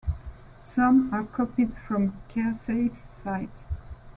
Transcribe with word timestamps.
Some 0.63 1.13
are 1.13 1.25
copied 1.25 1.75
from 1.87 2.17
Keirsey's 2.27 2.97
site. 3.23 3.51